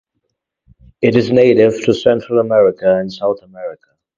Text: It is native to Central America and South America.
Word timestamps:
It 1.03 1.15
is 1.15 1.31
native 1.31 1.79
to 1.83 1.93
Central 1.93 2.39
America 2.39 2.97
and 2.97 3.13
South 3.13 3.43
America. 3.43 3.89